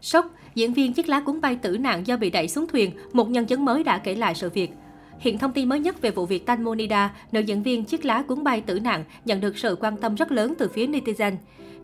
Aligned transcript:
Sốc, 0.00 0.26
diễn 0.54 0.72
viên 0.72 0.92
chiếc 0.92 1.08
lá 1.08 1.20
cuốn 1.20 1.40
bay 1.40 1.56
tử 1.56 1.78
nạn 1.78 2.06
do 2.06 2.16
bị 2.16 2.30
đẩy 2.30 2.48
xuống 2.48 2.66
thuyền, 2.66 2.90
một 3.12 3.30
nhân 3.30 3.46
chứng 3.46 3.64
mới 3.64 3.84
đã 3.84 3.98
kể 3.98 4.14
lại 4.14 4.34
sự 4.34 4.50
việc. 4.50 4.70
Hiện 5.18 5.38
thông 5.38 5.52
tin 5.52 5.68
mới 5.68 5.80
nhất 5.80 6.00
về 6.00 6.10
vụ 6.10 6.26
việc 6.26 6.46
Tan 6.46 6.64
Monida, 6.64 7.14
nữ 7.32 7.40
diễn 7.40 7.62
viên 7.62 7.84
chiếc 7.84 8.04
lá 8.04 8.22
cuốn 8.22 8.44
bay 8.44 8.60
tử 8.60 8.80
nạn, 8.80 9.04
nhận 9.24 9.40
được 9.40 9.58
sự 9.58 9.76
quan 9.80 9.96
tâm 9.96 10.14
rất 10.14 10.32
lớn 10.32 10.54
từ 10.58 10.68
phía 10.68 10.86
netizen. 10.86 11.32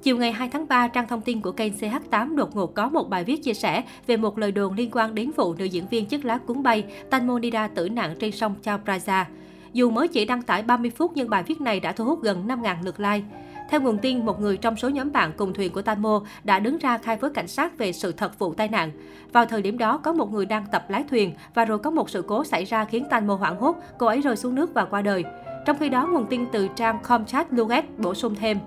Chiều 0.02 0.16
ngày 0.16 0.32
2 0.32 0.48
tháng 0.48 0.68
3, 0.68 0.88
trang 0.88 1.08
thông 1.08 1.20
tin 1.20 1.40
của 1.40 1.52
kênh 1.52 1.72
CH8 1.72 2.36
đột 2.36 2.56
ngột 2.56 2.74
có 2.74 2.88
một 2.88 3.08
bài 3.10 3.24
viết 3.24 3.42
chia 3.42 3.54
sẻ 3.54 3.82
về 4.06 4.16
một 4.16 4.38
lời 4.38 4.52
đồn 4.52 4.74
liên 4.74 4.90
quan 4.92 5.14
đến 5.14 5.30
vụ 5.36 5.54
nữ 5.54 5.64
diễn 5.64 5.88
viên 5.88 6.06
chiếc 6.06 6.24
lá 6.24 6.38
cuốn 6.38 6.62
bay 6.62 6.84
Tan 7.10 7.26
Monida 7.26 7.68
tử 7.68 7.88
nạn 7.88 8.16
trên 8.20 8.32
sông 8.32 8.54
Chao 8.62 8.80
Praza. 8.84 9.24
Dù 9.72 9.90
mới 9.90 10.08
chỉ 10.08 10.24
đăng 10.24 10.42
tải 10.42 10.62
30 10.62 10.90
phút 10.90 11.12
nhưng 11.14 11.30
bài 11.30 11.42
viết 11.42 11.60
này 11.60 11.80
đã 11.80 11.92
thu 11.92 12.04
hút 12.04 12.22
gần 12.22 12.46
5.000 12.46 12.76
lượt 12.84 13.00
like. 13.00 13.22
Theo 13.70 13.80
nguồn 13.80 13.98
tin, 13.98 14.26
một 14.26 14.40
người 14.40 14.56
trong 14.56 14.76
số 14.76 14.88
nhóm 14.88 15.12
bạn 15.12 15.32
cùng 15.36 15.52
thuyền 15.52 15.72
của 15.72 15.82
Tanmo 15.82 16.22
đã 16.44 16.58
đứng 16.58 16.78
ra 16.78 16.98
khai 16.98 17.16
với 17.16 17.30
cảnh 17.30 17.48
sát 17.48 17.78
về 17.78 17.92
sự 17.92 18.12
thật 18.12 18.38
vụ 18.38 18.54
tai 18.54 18.68
nạn. 18.68 18.90
Vào 19.32 19.46
thời 19.46 19.62
điểm 19.62 19.78
đó, 19.78 19.98
có 19.98 20.12
một 20.12 20.32
người 20.32 20.46
đang 20.46 20.66
tập 20.72 20.84
lái 20.88 21.04
thuyền 21.10 21.34
và 21.54 21.64
rồi 21.64 21.78
có 21.78 21.90
một 21.90 22.10
sự 22.10 22.24
cố 22.28 22.44
xảy 22.44 22.64
ra 22.64 22.84
khiến 22.84 23.04
Tanmo 23.10 23.34
hoảng 23.34 23.56
hốt, 23.56 23.76
cô 23.98 24.06
ấy 24.06 24.20
rơi 24.20 24.36
xuống 24.36 24.54
nước 24.54 24.74
và 24.74 24.84
qua 24.84 25.02
đời. 25.02 25.24
Trong 25.66 25.78
khi 25.78 25.88
đó, 25.88 26.06
nguồn 26.06 26.26
tin 26.26 26.46
từ 26.52 26.68
trang 26.76 26.98
Comchat 27.02 27.52
Luet 27.52 27.98
bổ 27.98 28.14
sung 28.14 28.34
thêm. 28.34 28.58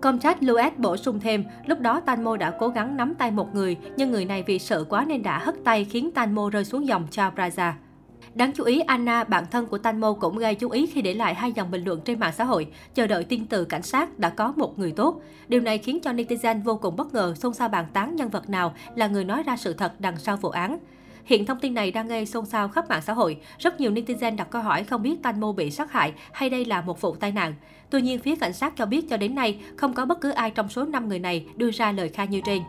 Comchat 0.00 0.42
Luet 0.42 0.78
bổ 0.78 0.96
sung 0.96 1.20
thêm, 1.20 1.44
lúc 1.66 1.80
đó 1.80 2.00
Tanmo 2.00 2.36
đã 2.36 2.52
cố 2.60 2.68
gắng 2.68 2.96
nắm 2.96 3.14
tay 3.14 3.30
một 3.30 3.54
người, 3.54 3.76
nhưng 3.96 4.10
người 4.10 4.24
này 4.24 4.44
vì 4.46 4.58
sợ 4.58 4.84
quá 4.84 5.04
nên 5.08 5.22
đã 5.22 5.38
hất 5.38 5.54
tay 5.64 5.84
khiến 5.84 6.10
Tanmo 6.14 6.50
rơi 6.50 6.64
xuống 6.64 6.86
dòng 6.86 7.06
Chao 7.10 7.32
Praza. 7.36 7.72
Đáng 8.34 8.52
chú 8.52 8.64
ý, 8.64 8.80
Anna, 8.80 9.24
bạn 9.24 9.44
thân 9.50 9.66
của 9.66 9.78
Tanmo 9.78 10.12
cũng 10.12 10.38
gây 10.38 10.54
chú 10.54 10.70
ý 10.70 10.86
khi 10.86 11.02
để 11.02 11.14
lại 11.14 11.34
hai 11.34 11.52
dòng 11.52 11.70
bình 11.70 11.84
luận 11.84 12.00
trên 12.04 12.20
mạng 12.20 12.32
xã 12.36 12.44
hội, 12.44 12.66
chờ 12.94 13.06
đợi 13.06 13.24
tin 13.24 13.46
từ 13.46 13.64
cảnh 13.64 13.82
sát 13.82 14.18
đã 14.18 14.28
có 14.28 14.52
một 14.56 14.78
người 14.78 14.92
tốt. 14.92 15.22
Điều 15.48 15.60
này 15.60 15.78
khiến 15.78 16.00
cho 16.00 16.12
netizen 16.12 16.62
vô 16.62 16.76
cùng 16.76 16.96
bất 16.96 17.14
ngờ 17.14 17.34
xôn 17.36 17.54
xao 17.54 17.68
bàn 17.68 17.86
tán 17.92 18.16
nhân 18.16 18.28
vật 18.28 18.50
nào 18.50 18.74
là 18.96 19.06
người 19.06 19.24
nói 19.24 19.42
ra 19.42 19.56
sự 19.56 19.72
thật 19.72 20.00
đằng 20.00 20.16
sau 20.16 20.36
vụ 20.36 20.48
án. 20.48 20.78
Hiện 21.24 21.46
thông 21.46 21.60
tin 21.60 21.74
này 21.74 21.90
đang 21.90 22.08
gây 22.08 22.26
xôn 22.26 22.46
xao 22.46 22.68
khắp 22.68 22.88
mạng 22.88 23.02
xã 23.02 23.12
hội. 23.12 23.40
Rất 23.58 23.80
nhiều 23.80 23.90
netizen 23.90 24.36
đặt 24.36 24.50
câu 24.50 24.62
hỏi 24.62 24.84
không 24.84 25.02
biết 25.02 25.22
Tanmo 25.22 25.52
bị 25.52 25.70
sát 25.70 25.92
hại 25.92 26.12
hay 26.32 26.50
đây 26.50 26.64
là 26.64 26.80
một 26.80 27.00
vụ 27.00 27.14
tai 27.14 27.32
nạn. 27.32 27.54
Tuy 27.90 28.02
nhiên, 28.02 28.18
phía 28.18 28.36
cảnh 28.36 28.52
sát 28.52 28.72
cho 28.76 28.86
biết 28.86 29.10
cho 29.10 29.16
đến 29.16 29.34
nay 29.34 29.58
không 29.76 29.92
có 29.92 30.04
bất 30.04 30.20
cứ 30.20 30.30
ai 30.30 30.50
trong 30.50 30.68
số 30.68 30.84
5 30.84 31.08
người 31.08 31.18
này 31.18 31.46
đưa 31.56 31.70
ra 31.70 31.92
lời 31.92 32.08
khai 32.08 32.26
như 32.26 32.40
trên. 32.46 32.62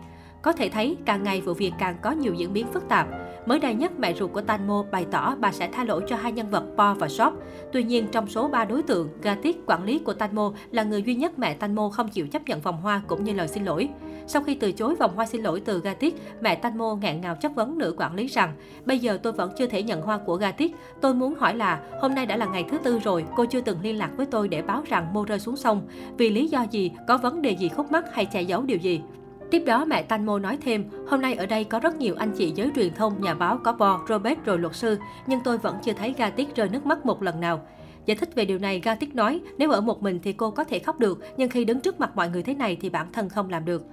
Có 0.46 0.52
thể 0.52 0.70
thấy, 0.70 0.98
càng 1.06 1.24
ngày 1.24 1.42
vụ 1.42 1.54
việc 1.54 1.74
càng 1.80 1.96
có 2.02 2.12
nhiều 2.12 2.34
diễn 2.34 2.54
biến 2.54 2.68
phức 2.74 2.90
tạp. 2.90 3.08
Mới 3.46 3.60
đây 3.60 3.74
nhất, 3.74 4.00
mẹ 4.00 4.14
ruột 4.14 4.32
của 4.34 4.42
Tanmo 4.42 4.84
bày 4.92 5.06
tỏ 5.12 5.36
bà 5.40 5.52
sẽ 5.52 5.70
tha 5.72 5.84
lỗi 5.84 6.04
cho 6.08 6.16
hai 6.16 6.32
nhân 6.32 6.50
vật 6.50 6.64
Po 6.78 6.94
và 6.94 7.08
Shop. 7.08 7.34
Tuy 7.74 7.84
nhiên, 7.84 8.08
trong 8.12 8.28
số 8.28 8.48
ba 8.48 8.66
đối 8.66 8.84
tượng, 8.84 9.10
Gatik, 9.22 9.58
quản 9.66 9.84
lý 9.84 10.00
của 10.00 10.14
Tanmo, 10.14 10.54
là 10.72 10.84
người 10.84 11.04
duy 11.04 11.16
nhất 11.16 11.40
mẹ 11.40 11.54
Tanmo 11.54 11.90
không 11.90 12.10
chịu 12.10 12.28
chấp 12.28 12.48
nhận 12.48 12.62
vòng 12.62 12.82
hoa 12.82 13.02
cũng 13.08 13.24
như 13.24 13.34
lời 13.34 13.48
xin 13.48 13.66
lỗi. 13.66 13.90
Sau 14.28 14.44
khi 14.44 14.56
từ 14.56 14.72
chối 14.72 14.96
vòng 14.96 15.16
hoa 15.16 15.26
xin 15.26 15.42
lỗi 15.44 15.62
từ 15.66 15.80
Gatik, 15.80 16.16
mẹ 16.42 16.56
Tanmo 16.56 16.96
ngạn 16.96 17.22
ngào 17.22 17.36
chất 17.36 17.56
vấn 17.56 17.78
nữ 17.78 17.96
quản 17.98 18.16
lý 18.16 18.28
rằng 18.28 18.54
Bây 18.86 19.00
giờ 19.00 19.20
tôi 19.24 19.34
vẫn 19.34 19.52
chưa 19.58 19.68
thể 19.68 19.84
nhận 19.84 20.02
hoa 20.02 20.18
của 20.18 20.36
Gatik. 20.36 20.76
Tôi 21.02 21.14
muốn 21.14 21.36
hỏi 21.36 21.56
là, 21.56 21.82
hôm 22.02 22.16
nay 22.16 22.26
đã 22.26 22.38
là 22.38 22.46
ngày 22.46 22.66
thứ 22.72 22.78
tư 22.78 23.00
rồi, 23.00 23.26
cô 23.36 23.46
chưa 23.46 23.62
từng 23.62 23.82
liên 23.82 23.98
lạc 23.98 24.12
với 24.18 24.26
tôi 24.26 24.48
để 24.48 24.62
báo 24.62 24.84
rằng 24.86 25.14
Mo 25.14 25.26
rơi 25.28 25.40
xuống 25.40 25.56
sông. 25.56 25.82
Vì 26.18 26.30
lý 26.30 26.48
do 26.48 26.66
gì, 26.72 26.92
có 27.08 27.18
vấn 27.18 27.42
đề 27.42 27.52
gì 27.52 27.70
khúc 27.70 27.92
mắc 27.92 28.06
hay 28.14 28.26
che 28.26 28.42
giấu 28.42 28.62
điều 28.62 28.78
gì? 28.78 29.02
Tiếp 29.52 29.64
đó, 29.66 29.86
mẹ 29.86 30.04
Tanmo 30.04 30.40
nói 30.40 30.58
thêm, 30.62 30.86
hôm 31.08 31.22
nay 31.22 31.36
ở 31.36 31.46
đây 31.46 31.64
có 31.64 31.80
rất 31.80 31.96
nhiều 31.96 32.16
anh 32.18 32.32
chị 32.38 32.52
giới 32.56 32.70
truyền 32.76 32.94
thông, 32.94 33.22
nhà 33.22 33.34
báo 33.34 33.60
có 33.64 33.74
Bo, 33.74 34.02
Robert 34.10 34.40
rồi 34.46 34.60
luật 34.60 34.76
sư, 34.76 34.98
nhưng 35.28 35.40
tôi 35.44 35.58
vẫn 35.58 35.78
chưa 35.84 35.94
thấy 35.94 36.14
Gatic 36.18 36.56
rơi 36.56 36.70
nước 36.70 36.86
mắt 36.86 37.06
một 37.06 37.24
lần 37.24 37.40
nào. 37.40 37.62
Giải 38.06 38.18
thích 38.18 38.36
về 38.36 38.46
điều 38.46 38.60
này, 38.60 38.82
Gatic 38.84 39.16
nói, 39.16 39.42
nếu 39.58 39.72
ở 39.72 39.82
một 39.82 40.04
mình 40.04 40.20
thì 40.24 40.34
cô 40.34 40.52
có 40.52 40.64
thể 40.64 40.80
khóc 40.80 41.00
được, 41.00 41.20
nhưng 41.38 41.50
khi 41.50 41.66
đứng 41.66 41.80
trước 41.80 42.00
mặt 42.00 42.12
mọi 42.16 42.30
người 42.30 42.44
thế 42.44 42.54
này 42.54 42.78
thì 42.82 42.90
bản 42.90 43.08
thân 43.14 43.30
không 43.30 43.50
làm 43.50 43.66
được. 43.66 43.86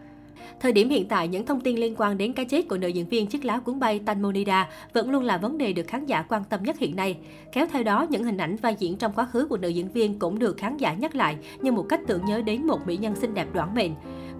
Thời 0.60 0.72
điểm 0.72 0.88
hiện 0.88 1.08
tại, 1.08 1.28
những 1.28 1.46
thông 1.46 1.60
tin 1.60 1.76
liên 1.76 1.94
quan 1.98 2.18
đến 2.18 2.32
cái 2.32 2.44
chết 2.44 2.68
của 2.68 2.76
nữ 2.78 2.88
diễn 2.88 3.08
viên 3.08 3.26
chiếc 3.26 3.44
lá 3.44 3.58
cuốn 3.58 3.78
bay 3.78 4.00
Tanmonida 4.06 4.68
vẫn 4.92 5.10
luôn 5.10 5.24
là 5.24 5.38
vấn 5.38 5.58
đề 5.58 5.72
được 5.72 5.86
khán 5.86 6.06
giả 6.06 6.22
quan 6.22 6.42
tâm 6.44 6.62
nhất 6.62 6.78
hiện 6.78 6.96
nay. 6.96 7.16
Kéo 7.52 7.66
theo 7.72 7.82
đó, 7.82 8.06
những 8.10 8.24
hình 8.24 8.36
ảnh 8.36 8.56
vai 8.56 8.76
diễn 8.78 8.96
trong 8.96 9.12
quá 9.12 9.24
khứ 9.32 9.46
của 9.46 9.56
nữ 9.56 9.68
diễn 9.68 9.88
viên 9.88 10.18
cũng 10.18 10.38
được 10.38 10.56
khán 10.56 10.76
giả 10.76 10.94
nhắc 10.94 11.14
lại 11.14 11.36
như 11.60 11.72
một 11.72 11.86
cách 11.88 12.00
tưởng 12.06 12.24
nhớ 12.24 12.42
đến 12.42 12.66
một 12.66 12.86
mỹ 12.86 12.96
nhân 12.96 13.14
xinh 13.16 13.34
đẹp 13.34 13.46
đoản 13.52 13.74
mệnh. 13.74 13.90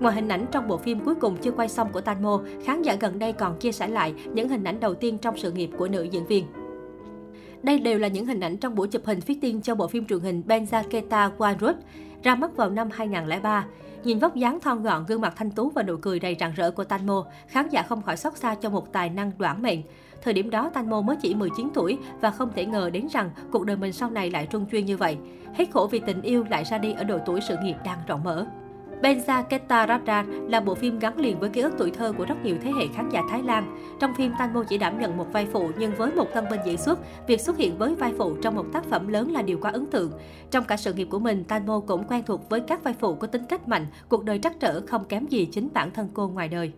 Ngoài 0.01 0.15
hình 0.15 0.29
ảnh 0.29 0.47
trong 0.51 0.69
bộ 0.69 0.77
phim 0.77 1.01
cuối 1.01 1.15
cùng 1.15 1.37
chưa 1.37 1.51
quay 1.51 1.69
xong 1.69 1.93
của 1.93 2.01
Tanmo, 2.01 2.41
khán 2.65 2.83
giả 2.83 2.95
gần 3.01 3.19
đây 3.19 3.33
còn 3.33 3.59
chia 3.59 3.73
sẻ 3.73 3.89
lại 3.89 4.15
những 4.35 4.49
hình 4.49 4.65
ảnh 4.65 4.81
đầu 4.81 4.95
tiên 4.95 5.19
trong 5.19 5.37
sự 5.39 5.53
nghiệp 5.53 5.71
của 5.79 5.89
nữ 5.89 6.03
diễn 6.03 6.27
viên. 6.27 6.47
Đây 7.63 7.79
đều 7.79 7.99
là 7.99 8.09
những 8.09 8.27
hình 8.27 8.41
ảnh 8.41 8.57
trong 8.57 8.75
buổi 8.75 8.89
chụp 8.89 9.03
hình 9.05 9.19
fitting 9.27 9.61
cho 9.61 9.75
bộ 9.75 9.87
phim 9.87 10.07
truyền 10.07 10.21
hình 10.21 10.43
Benzaketa 10.47 11.31
One 11.39 11.55
ra 12.23 12.35
mắt 12.35 12.57
vào 12.57 12.71
năm 12.71 12.89
2003. 12.93 13.67
Nhìn 14.05 14.19
vóc 14.19 14.35
dáng 14.35 14.61
thon 14.61 14.83
gọn, 14.83 15.05
gương 15.09 15.21
mặt 15.21 15.33
thanh 15.37 15.51
tú 15.51 15.71
và 15.71 15.83
nụ 15.83 15.97
cười 15.97 16.21
đầy 16.21 16.37
rạng 16.41 16.53
rỡ 16.57 16.71
của 16.71 16.85
Tanmo, 16.85 17.25
khán 17.49 17.69
giả 17.69 17.83
không 17.83 18.03
khỏi 18.03 18.17
xót 18.17 18.37
xa 18.37 18.55
cho 18.55 18.71
một 18.71 18.93
tài 18.93 19.11
năng 19.11 19.33
đoản 19.39 19.63
mệnh. 19.63 19.81
Thời 20.23 20.35
điểm 20.35 20.51
đó, 20.51 20.71
Tanmo 20.75 21.01
mới 21.01 21.17
chỉ 21.23 21.35
19 21.35 21.69
tuổi 21.75 21.99
và 22.21 22.31
không 22.31 22.51
thể 22.55 22.67
ngờ 22.67 22.91
đến 22.91 23.07
rằng 23.13 23.31
cuộc 23.53 23.67
đời 23.67 23.77
mình 23.77 23.93
sau 23.93 24.11
này 24.11 24.31
lại 24.31 24.47
trung 24.47 24.67
chuyên 24.73 24.87
như 24.87 24.97
vậy. 24.97 25.17
Hết 25.55 25.65
khổ 25.73 25.89
vì 25.91 25.99
tình 25.99 26.23
yêu 26.23 26.45
lại 26.51 26.65
ra 26.65 26.79
đi 26.79 26.93
ở 26.93 27.05
độ 27.05 27.19
tuổi 27.27 27.41
sự 27.49 27.57
nghiệp 27.63 27.77
đang 27.85 27.99
rộng 28.07 28.25
mở. 28.25 28.47
Benza 29.03 29.43
Ketarada 29.43 30.25
là 30.49 30.61
bộ 30.61 30.75
phim 30.75 30.99
gắn 30.99 31.19
liền 31.19 31.41
với 31.41 31.51
ký 31.51 31.61
ức 31.61 31.73
tuổi 31.79 31.91
thơ 31.91 32.13
của 32.19 32.25
rất 32.25 32.45
nhiều 32.45 32.57
thế 32.63 32.71
hệ 32.79 32.87
khán 32.95 33.09
giả 33.09 33.23
Thái 33.31 33.43
Lan. 33.43 33.79
Trong 34.01 34.15
phim, 34.15 34.33
Tanmo 34.39 34.65
chỉ 34.69 34.79
đảm 34.79 35.01
nhận 35.01 35.17
một 35.17 35.27
vai 35.33 35.47
phụ 35.53 35.71
nhưng 35.79 35.95
với 35.95 36.13
một 36.13 36.35
tân 36.35 36.45
binh 36.51 36.61
diễn 36.67 36.79
xuất, 36.79 36.99
việc 37.27 37.41
xuất 37.41 37.57
hiện 37.57 37.79
với 37.79 37.95
vai 37.95 38.13
phụ 38.19 38.37
trong 38.43 38.55
một 38.55 38.67
tác 38.73 38.85
phẩm 38.85 39.09
lớn 39.09 39.33
là 39.33 39.43
điều 39.43 39.59
quá 39.59 39.71
ấn 39.71 39.87
tượng. 39.87 40.13
Trong 40.51 40.65
cả 40.65 40.77
sự 40.77 40.93
nghiệp 40.93 41.09
của 41.11 41.19
mình, 41.19 41.45
Tanmo 41.45 41.81
cũng 41.81 42.05
quen 42.09 42.23
thuộc 42.27 42.49
với 42.49 42.61
các 42.61 42.85
vai 42.85 42.95
phụ 42.95 43.15
có 43.15 43.27
tính 43.27 43.43
cách 43.49 43.69
mạnh, 43.69 43.87
cuộc 44.09 44.25
đời 44.25 44.39
trắc 44.39 44.61
trở 44.61 44.81
không 44.87 45.05
kém 45.05 45.27
gì 45.27 45.47
chính 45.47 45.69
bản 45.75 45.91
thân 45.91 46.09
cô 46.15 46.29
ngoài 46.29 46.49
đời. 46.49 46.73